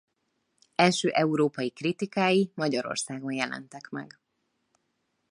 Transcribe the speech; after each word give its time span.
Első 0.75 1.09
európai 1.09 1.69
kritikái 1.71 2.51
Magyarországon 2.55 3.31
jelentek 3.33 3.89
meg. 3.89 4.19